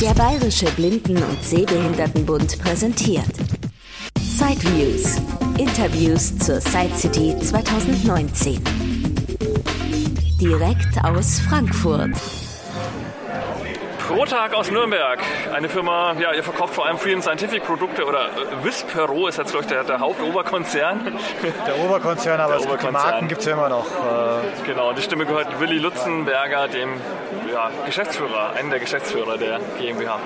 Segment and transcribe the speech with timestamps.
[0.00, 3.24] Der Bayerische Blinden- und Sehbehindertenbund präsentiert
[4.18, 5.16] Sideviews.
[5.58, 8.62] Interviews zur Side City 2019.
[10.40, 12.10] Direkt aus Frankfurt.
[14.06, 15.18] ProTag aus Nürnberg.
[15.52, 19.50] Eine Firma, ja, ihr verkauft vor allem Freedom Scientific Produkte oder äh, Vispero ist jetzt,
[19.50, 21.18] glaube ich, der, der Hauptoberkonzern.
[21.66, 23.10] Der Oberkonzern, aber Der es gibt die Oberkonzern.
[23.10, 23.86] Marken gibt es ja immer noch.
[23.86, 26.90] Äh, Genau, die Stimme gehört Willi Lutzenberger, dem
[27.56, 30.18] ja, Geschäftsführer, einem der Geschäftsführer der GmbH.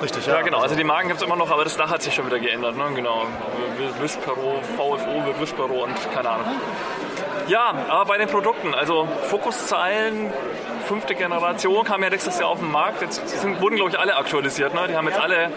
[0.00, 2.14] richtig, Ja, genau, also die Marken gibt es immer noch, aber das Dach hat sich
[2.14, 2.76] schon wieder geändert.
[2.76, 2.84] Ne?
[2.94, 3.26] Genau,
[4.00, 6.46] Vispero, VFO wird Vispero und keine Ahnung.
[7.48, 10.32] Ja, aber bei den Produkten, also Fokuszeilen,
[10.86, 13.02] fünfte Generation, kam ja nächstes Jahr auf den Markt.
[13.02, 14.74] Jetzt sind, wurden, glaube ich, alle aktualisiert.
[14.74, 14.86] Ne?
[14.88, 15.50] Die haben jetzt alle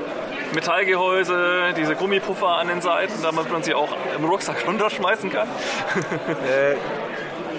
[0.53, 5.47] Metallgehäuse, diese Gummipuffer an den Seiten, damit man sie auch im Rucksack runterschmeißen kann.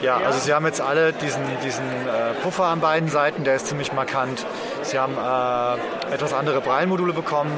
[0.02, 3.66] Ja, also sie haben jetzt alle diesen, diesen äh, Puffer an beiden Seiten, der ist
[3.66, 4.46] ziemlich markant.
[4.82, 7.52] Sie haben äh, etwas andere Braille-Module bekommen.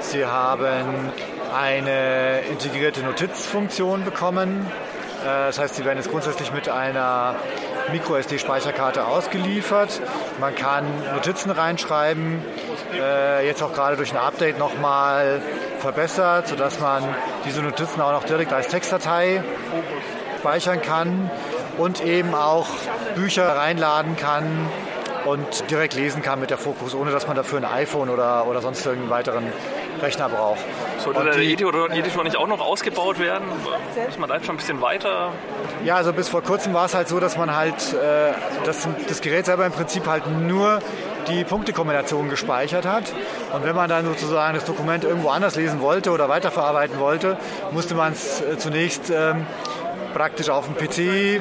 [0.00, 1.12] Sie haben
[1.56, 4.66] eine integrierte Notizfunktion bekommen.
[5.22, 7.36] Äh, das heißt, sie werden jetzt grundsätzlich mit einer
[7.90, 10.00] Micro-SD-Speicherkarte ausgeliefert.
[10.40, 12.42] Man kann Notizen reinschreiben,
[12.94, 15.40] äh, jetzt auch gerade durch ein Update nochmal
[15.78, 17.02] verbessert, sodass man
[17.46, 19.42] diese Notizen auch noch direkt als Textdatei
[20.38, 21.30] speichern kann
[21.78, 22.68] und eben auch
[23.14, 24.68] Bücher reinladen kann
[25.24, 28.62] und direkt lesen kann mit der Fokus, ohne dass man dafür ein iPhone oder, oder
[28.62, 29.52] sonst irgendeinen weiteren
[30.00, 30.60] Rechner braucht.
[30.98, 33.44] Sollte der Editor oder Editor nicht auch noch ausgebaut werden?
[34.08, 35.32] Ist man da schon ein bisschen weiter?
[35.84, 38.32] Ja, also bis vor kurzem war es halt so, dass man halt äh,
[38.64, 40.80] das, das Gerät selber im Prinzip halt nur
[41.28, 43.12] die Punktekombination gespeichert hat.
[43.52, 47.36] Und wenn man dann sozusagen das Dokument irgendwo anders lesen wollte oder weiterverarbeiten wollte,
[47.70, 49.46] musste man es äh, zunächst ähm,
[50.14, 51.40] praktisch auf dem PC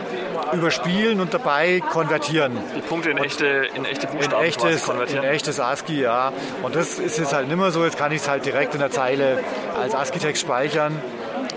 [0.54, 2.58] überspielen und dabei konvertieren.
[2.76, 5.26] Die Punkte in echte, in echte In Buchstaben echtes, quasi in konvertieren.
[5.26, 6.32] echtes ASCII, ja.
[6.64, 7.84] Und das ist jetzt halt nicht mehr so.
[7.84, 9.40] Jetzt kann ich es halt direkt in der Zeile
[9.80, 11.02] als ASCII-Text speichern.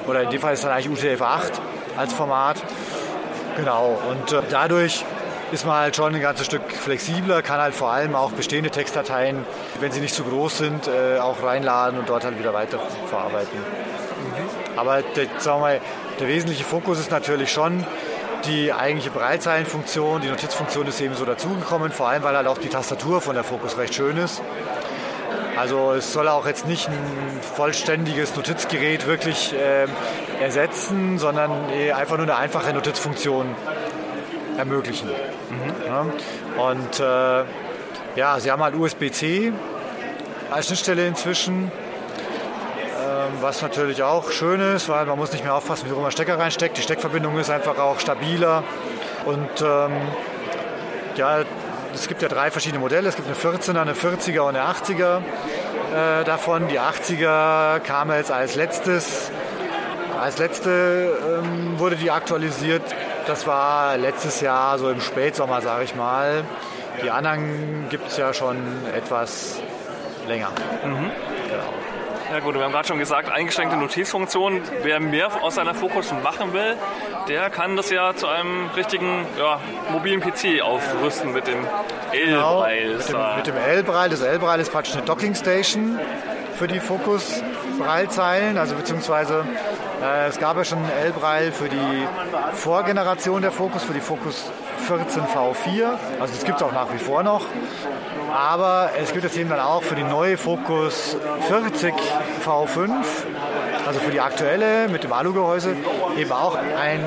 [0.06, 1.52] Oder in dem Fall ist es dann eigentlich UTF-8
[1.96, 2.56] als Format.
[3.56, 3.98] Genau.
[4.08, 5.04] Und äh, dadurch
[5.52, 9.44] ist man halt schon ein ganzes Stück flexibler, kann halt vor allem auch bestehende Textdateien,
[9.80, 13.58] wenn sie nicht zu groß sind, äh, auch reinladen und dort halt wieder weiterverarbeiten.
[14.76, 15.80] Aber der, sagen wir mal,
[16.20, 17.84] der wesentliche Fokus ist natürlich schon
[18.46, 20.22] die eigentliche Breitzeilenfunktion.
[20.22, 23.44] Die Notizfunktion ist eben so dazugekommen, vor allem weil halt auch die Tastatur von der
[23.44, 24.40] Focus recht schön ist.
[25.56, 29.90] Also es soll auch jetzt nicht ein vollständiges Notizgerät wirklich ähm,
[30.40, 31.50] ersetzen, sondern
[31.94, 33.54] einfach nur eine einfache Notizfunktion
[34.60, 35.10] ermöglichen.
[35.86, 36.06] Ja.
[36.62, 37.44] Und äh,
[38.16, 39.52] ja, sie haben halt USB-C
[40.50, 41.70] als Schnittstelle inzwischen
[43.40, 46.76] was natürlich auch schön ist, weil man muss nicht mehr aufpassen, wie man Stecker reinsteckt.
[46.76, 48.62] Die Steckverbindung ist einfach auch stabiler.
[49.24, 49.92] Und ähm,
[51.16, 51.40] ja,
[51.94, 53.08] es gibt ja drei verschiedene Modelle.
[53.08, 56.68] Es gibt eine 14er, eine 40er und eine 80er äh, davon.
[56.68, 59.30] Die 80er kam jetzt als letztes.
[60.20, 62.82] Als letzte ähm, wurde die aktualisiert.
[63.26, 66.44] Das war letztes Jahr, so im Spätsommer, sage ich mal.
[67.02, 68.56] Die anderen gibt es ja schon
[68.94, 69.60] etwas
[70.26, 70.50] länger.
[72.32, 74.62] Ja gut, wir haben gerade schon gesagt, eingeschränkte Notizfunktion.
[74.82, 76.76] Wer mehr aus seiner Fokus machen will,
[77.28, 79.58] der kann das ja zu einem richtigen ja,
[79.90, 81.66] mobilen PC aufrüsten mit dem
[82.12, 82.96] Genau, L-Braille.
[82.98, 84.10] mit, dem, mit dem L-Braille.
[84.10, 85.98] Das L-Braille ist praktisch eine Docking-Station
[86.56, 86.78] für die
[87.80, 88.58] Fokus-Braille-Zeilen.
[88.58, 89.44] Also beziehungsweise
[90.02, 92.06] äh, es gab ja schon L-Braille für die
[92.52, 94.44] Vorgeneration der Fokus, für die Fokus
[94.86, 95.86] 14 V4.
[96.20, 97.46] Also das gibt es auch nach wie vor noch.
[98.34, 101.16] Aber es gibt jetzt eben dann auch für die neue Focus
[101.48, 101.92] 40
[102.44, 102.90] V5,
[103.86, 105.74] also für die aktuelle mit dem Alugehäuse,
[106.16, 107.04] eben auch ein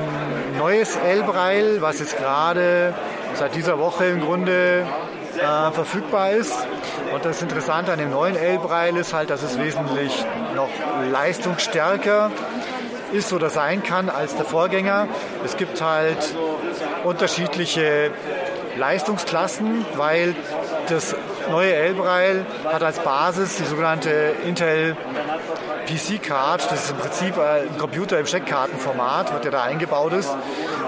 [0.58, 2.92] neues L-Braille, was jetzt gerade
[3.34, 4.86] seit dieser Woche im Grunde
[5.36, 6.54] äh, verfügbar ist.
[7.12, 10.24] Und das Interessante an dem neuen L-Braille ist halt, dass es wesentlich
[10.54, 10.70] noch
[11.10, 12.30] leistungsstärker
[13.12, 15.08] ist oder sein kann als der Vorgänger.
[15.44, 16.34] Es gibt halt
[17.04, 18.10] unterschiedliche
[18.76, 20.34] Leistungsklassen, weil
[20.88, 21.14] das
[21.50, 24.96] neue L-Braille hat als Basis die sogenannte Intel
[25.86, 26.70] PC-Card.
[26.70, 30.34] Das ist im Prinzip ein Computer im Steckkartenformat, der da eingebaut ist.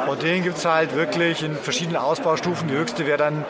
[0.06, 2.69] Und den gibt es halt wirklich in verschiedenen Ausbaustufen.
[2.69, 3.44] Die höchste wäre dann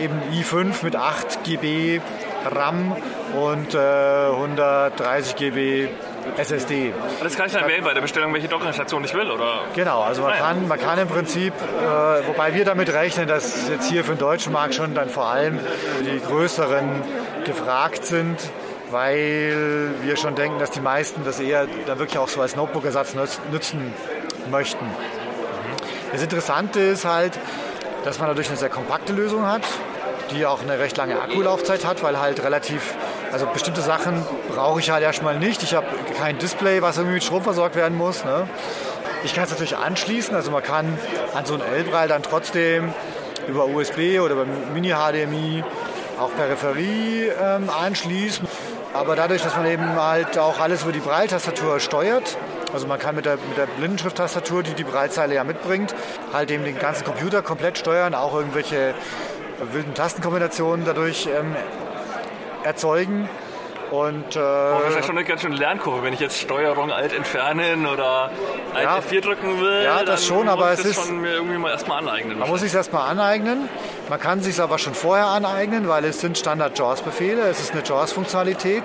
[0.00, 2.00] eben i5 mit 8 GB
[2.44, 2.96] RAM
[3.34, 5.88] und äh, 130 GB
[6.36, 6.92] SSD.
[7.22, 9.60] Das kann ich dann wählen bei der Bestellung, welche Dockingstation ich will, oder?
[9.74, 13.88] Genau, also man kann, man kann im Prinzip, äh, wobei wir damit rechnen, dass jetzt
[13.88, 15.58] hier für den deutschen Markt schon dann vor allem
[16.00, 17.02] die größeren
[17.44, 18.38] gefragt sind,
[18.90, 23.14] weil wir schon denken, dass die meisten das eher dann wirklich auch so als Notebook-Ersatz
[23.50, 23.92] nützen
[24.50, 24.84] möchten.
[26.12, 27.38] Das Interessante ist halt,
[28.04, 29.62] dass man dadurch eine sehr kompakte Lösung hat.
[30.32, 32.94] die auch eine recht lange Akkulaufzeit hat, weil halt relativ,
[33.32, 34.24] also bestimmte Sachen
[34.54, 35.62] brauche ich halt erstmal nicht.
[35.62, 35.86] Ich habe
[36.18, 38.24] kein Display, was irgendwie mit Strom versorgt werden muss.
[38.24, 38.48] Ne?
[39.24, 40.98] Ich kann es natürlich anschließen, also man kann
[41.34, 42.92] an so ein L-Braille dann trotzdem
[43.48, 45.64] über USB oder über Mini-HDMI
[46.20, 48.46] auch Peripherie ähm, anschließen.
[48.94, 52.36] Aber dadurch, dass man eben halt auch alles über die Braille-Tastatur steuert,
[52.72, 55.94] also man kann mit der, mit der Blindenschrift-Tastatur, die die Braillezeile ja mitbringt,
[56.32, 58.94] halt eben den ganzen Computer komplett steuern, auch irgendwelche
[59.72, 61.54] wilden Tastenkombinationen dadurch ähm,
[62.66, 63.28] erzeugen.
[63.90, 66.90] Und, äh, oh, das ist ja schon eine ganz schöne Lernkurve, wenn ich jetzt Steuerung
[66.90, 68.30] Alt entfernen oder
[68.74, 69.84] Alt ja, F4 drücken will.
[69.84, 71.06] Ja, das schon, aber es ist.
[71.06, 72.38] Schon mir irgendwie mal erstmal aneignen.
[72.38, 73.68] Man muss sich erstmal aneignen.
[74.08, 77.42] Man kann sich aber schon vorher aneignen, weil es sind Standard JAWS-Befehle.
[77.42, 78.82] Es ist eine JAWS-Funktionalität.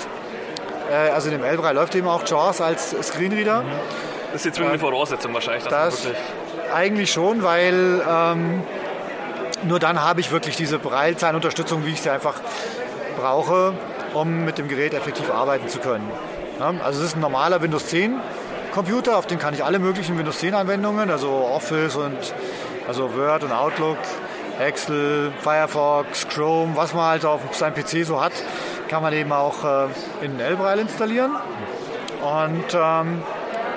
[0.92, 3.63] Äh, also in dem L3 läuft eben auch JAWS als Screenreader.
[3.63, 3.69] Mhm.
[4.34, 5.66] Das ist jetzt eine Voraussetzung wahrscheinlich.
[5.66, 6.07] Das
[6.74, 8.63] eigentlich schon, weil ähm,
[9.63, 12.36] nur dann habe ich wirklich diese Braillezeilenunterstützung, wie ich sie einfach
[13.21, 13.73] brauche,
[14.13, 16.09] um mit dem Gerät effektiv arbeiten zu können.
[16.59, 18.15] Also es ist ein normaler Windows 10
[18.73, 22.18] Computer, auf dem kann ich alle möglichen Windows 10 Anwendungen, also Office und
[22.88, 23.97] also Word und Outlook,
[24.59, 28.31] Excel, Firefox, Chrome, was man halt auf seinem PC so hat,
[28.88, 31.31] kann man eben auch äh, in L-Braille installieren
[32.21, 33.24] und ähm,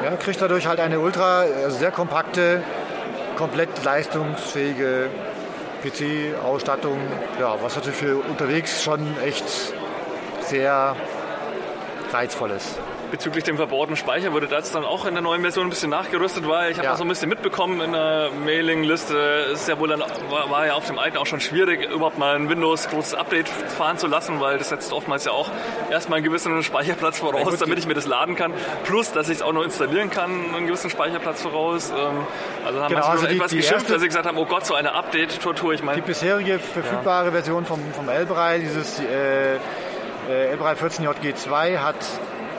[0.04, 2.62] ja, kriegt dadurch halt eine ultra also sehr kompakte,
[3.36, 5.08] komplett leistungsfähige
[5.84, 6.98] PC-Ausstattung,
[7.38, 9.44] ja, was natürlich für unterwegs schon echt
[10.40, 10.96] sehr
[12.12, 12.78] reizvoll ist
[13.10, 16.48] bezüglich dem verbauten Speicher wurde das dann auch in der neuen Version ein bisschen nachgerüstet,
[16.48, 16.96] weil ich habe ja.
[16.96, 19.16] so ein bisschen mitbekommen in der Mailingliste,
[19.52, 22.48] ist ja wohl dann, war, ja auf dem alten auch schon schwierig, überhaupt mal ein
[22.48, 25.50] Windows großes Update fahren zu lassen, weil das setzt oftmals ja auch
[25.90, 28.52] erstmal einen gewissen Speicherplatz voraus, ja, damit ich mir das laden kann.
[28.84, 31.90] Plus, dass ich es auch noch installieren kann, einen gewissen Speicherplatz voraus.
[31.90, 32.26] Ähm,
[32.64, 34.74] also haben genau, also die, etwas die geschimpft, dass sie gesagt haben, oh Gott, so
[34.74, 36.00] eine Update-Tortur, ich meine.
[36.00, 37.32] Die bisherige verfügbare ja.
[37.32, 39.56] Version vom, vom L-Brei, dieses äh,
[40.28, 41.96] äh, L-Brei 14JG2 hat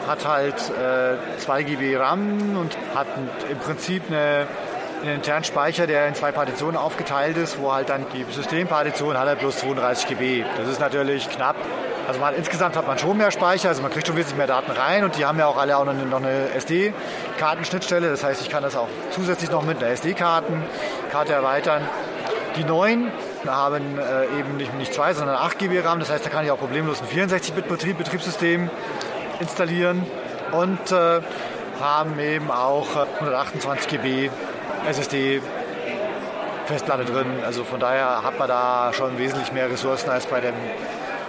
[0.07, 3.07] hat halt äh, 2 GB RAM und hat
[3.49, 4.47] im Prinzip eine,
[5.01, 9.27] einen internen Speicher, der in zwei Partitionen aufgeteilt ist, wo halt dann die Systempartition hat
[9.27, 10.45] halt bloß 32 GB.
[10.57, 11.55] Das ist natürlich knapp.
[12.07, 14.71] Also man, insgesamt hat man schon mehr Speicher, also man kriegt schon wesentlich mehr Daten
[14.71, 18.09] rein und die haben ja auch alle auch noch eine, eine SD-Kartenschnittstelle.
[18.09, 21.81] Das heißt, ich kann das auch zusätzlich noch mit einer SD-Karte erweitern.
[22.57, 23.11] Die neuen
[23.45, 25.99] haben äh, eben nicht, nicht 2, sondern 8 GB RAM.
[25.99, 28.69] Das heißt, da kann ich auch problemlos ein 64-Bit-Betriebssystem
[29.39, 30.05] installieren
[30.51, 31.21] und äh,
[31.79, 34.29] haben eben auch 128 GB
[34.87, 35.41] SSD
[36.65, 37.27] Festplatte drin.
[37.45, 40.55] Also von daher hat man da schon wesentlich mehr Ressourcen als bei, dem,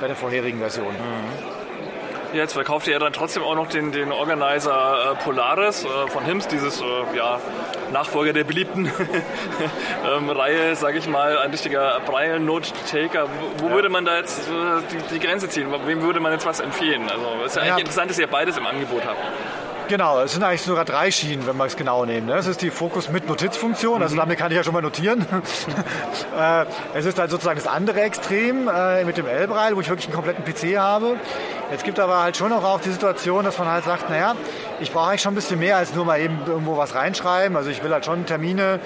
[0.01, 0.93] bei der vorherigen Version.
[0.93, 1.56] Mhm.
[2.37, 6.47] Jetzt verkauft ihr dann trotzdem auch noch den, den Organizer äh, Polaris äh, von HIMS,
[6.49, 6.85] dieses äh,
[7.17, 7.41] ja,
[7.93, 8.93] Nachfolger der beliebten
[10.07, 13.25] ähm, Reihe, sage ich mal, ein richtiger Braille-Note-Taker.
[13.25, 13.75] Wo, wo ja.
[13.75, 15.69] würde man da jetzt die, die, Grenze ziehen?
[15.87, 17.09] Wem würde man jetzt was empfehlen?
[17.11, 19.19] Also es ist ja, ja eigentlich interessant, dass ihr beides im Angebot habt.
[19.89, 22.27] Genau, es sind eigentlich sogar drei Schienen, wenn wir es genau nehmen.
[22.27, 22.51] Das ne?
[22.51, 24.19] ist die Fokus mit Notizfunktion, also mhm.
[24.19, 25.27] damit kann ich ja schon mal notieren.
[26.37, 30.07] Äh, es ist halt sozusagen das andere Extrem äh, mit dem L-Braille, wo ich wirklich
[30.07, 31.17] einen kompletten PC habe.
[31.71, 34.35] Jetzt gibt aber halt schon auch die Situation, dass man halt sagt, naja,
[34.79, 37.57] ich brauche eigentlich schon ein bisschen mehr als nur mal eben irgendwo was reinschreiben.
[37.57, 38.81] Also ich will halt schon Termine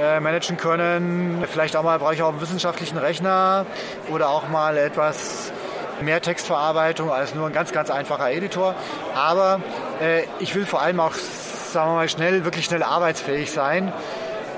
[0.00, 1.44] äh, managen können.
[1.48, 3.66] Vielleicht auch mal brauche ich auch einen wissenschaftlichen Rechner
[4.10, 5.52] oder auch mal etwas
[6.02, 8.74] mehr Textverarbeitung als nur ein ganz, ganz einfacher Editor.
[9.14, 9.60] Aber
[10.00, 13.92] äh, ich will vor allem auch, sagen wir mal, schnell, wirklich schnell arbeitsfähig sein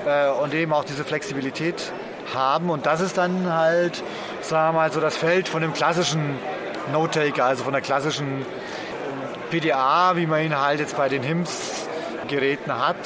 [0.05, 1.91] äh, und eben auch diese Flexibilität
[2.33, 2.69] haben.
[2.69, 4.03] Und das ist dann halt,
[4.41, 6.37] sagen wir mal, so das Feld von dem klassischen
[6.91, 8.45] Note-Taker, also von der klassischen
[9.49, 12.97] PDA, wie man ihn halt jetzt bei den HIMS-Geräten hat.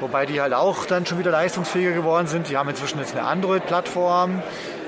[0.00, 2.48] Wobei die halt auch dann schon wieder leistungsfähiger geworden sind.
[2.48, 4.42] Die haben inzwischen jetzt eine Android-Plattform,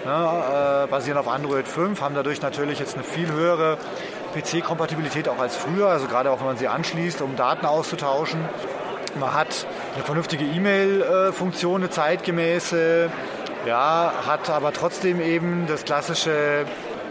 [0.04, 3.78] ne, äh, basieren auf Android 5, haben dadurch natürlich jetzt eine viel höhere
[4.34, 8.40] PC-Kompatibilität auch als früher, also gerade auch wenn man sie anschließt, um Daten auszutauschen.
[9.18, 13.10] Man hat eine vernünftige E-Mail-Funktion, eine zeitgemäße,
[13.66, 16.66] ja, hat aber trotzdem eben das klassische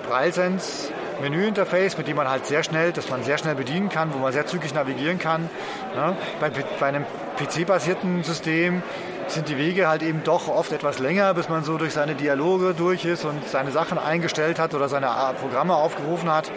[0.07, 4.19] Braillesense Menüinterface, mit dem man halt sehr schnell, das man sehr schnell bedienen kann, wo
[4.19, 5.49] man sehr zügig navigieren kann.
[5.95, 7.05] Ja, bei, bei einem
[7.37, 8.83] PC-basierten System
[9.27, 12.73] sind die Wege halt eben doch oft etwas länger, bis man so durch seine Dialoge
[12.73, 15.09] durch ist und seine Sachen eingestellt hat oder seine
[15.41, 16.51] Programme aufgerufen hat.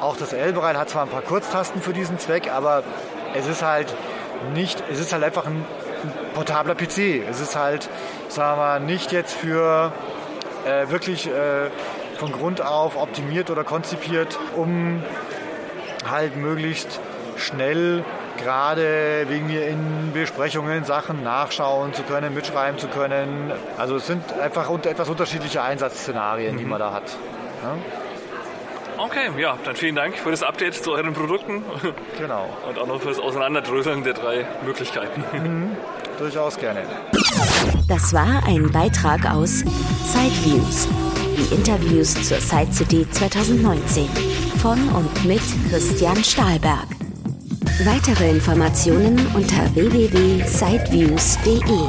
[0.00, 2.82] Auch das L-Bereich hat zwar ein paar Kurztasten für diesen Zweck, aber
[3.34, 3.94] es ist halt
[4.52, 5.64] nicht, es ist halt einfach ein,
[6.02, 7.22] ein portabler PC.
[7.28, 7.88] Es ist halt,
[8.28, 9.92] sagen wir mal, nicht jetzt für
[10.66, 11.70] äh, wirklich äh,
[12.24, 15.02] von Grund auf optimiert oder konzipiert, um
[16.10, 17.00] halt möglichst
[17.36, 18.02] schnell
[18.38, 23.52] gerade wegen mir in Besprechungen Sachen nachschauen zu können, mitschreiben zu können.
[23.76, 26.58] Also es sind einfach etwas unterschiedliche Einsatzszenarien, mhm.
[26.58, 27.04] die man da hat.
[27.62, 27.76] Ja?
[28.96, 31.62] Okay, ja, dann vielen Dank für das Update zu euren Produkten.
[32.18, 32.48] Genau.
[32.68, 35.24] Und auch noch für das Auseinanderdröseln der drei Möglichkeiten.
[35.32, 35.76] Mhm,
[36.18, 36.82] durchaus gerne.
[37.88, 39.64] Das war ein Beitrag aus
[40.06, 40.88] Sideviews,
[41.34, 44.08] die Interviews zur Side City 2019
[44.58, 46.86] von und mit Christian Stahlberg.
[47.84, 51.88] Weitere Informationen unter www.sideviews.de.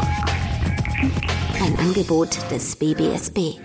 [1.63, 3.59] Ein Angebot des BBSB.